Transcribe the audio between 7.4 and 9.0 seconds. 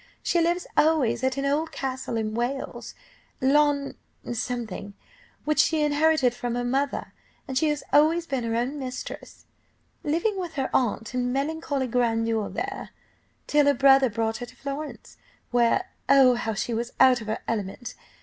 and she has always been her own